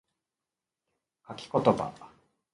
[1.27, 1.93] 書き言葉